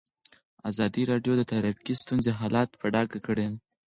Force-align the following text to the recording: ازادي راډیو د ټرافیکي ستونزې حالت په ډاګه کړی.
ازادي 0.69 1.03
راډیو 1.11 1.33
د 1.37 1.41
ټرافیکي 1.51 1.93
ستونزې 2.03 2.31
حالت 2.39 2.69
په 2.79 2.85
ډاګه 2.93 3.19
کړی. 3.27 3.47